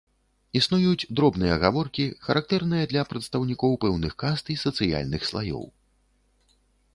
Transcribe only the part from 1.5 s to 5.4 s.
гаворкі, характэрныя для прадстаўнікоў пэўных каст і сацыяльных